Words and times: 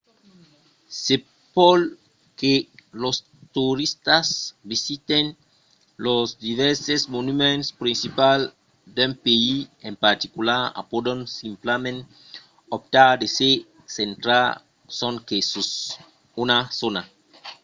se 1.03 1.15
pòt 1.53 1.81
que 2.39 2.53
los 3.03 3.15
toristas 3.57 4.27
visiten 4.71 5.25
los 6.05 6.25
divèrses 6.47 7.01
monuments 7.15 7.67
principals 7.81 8.45
d’un 8.95 9.11
país 9.25 9.55
en 9.89 9.93
particular 10.05 10.63
o 10.79 10.81
pòdon 10.93 11.19
simplament 11.41 11.99
optar 12.77 13.09
de 13.21 13.27
se 13.37 13.49
centrar 13.97 14.47
sonque 14.99 15.37
sus 15.51 15.69
una 16.43 16.57
zòna 16.79 17.01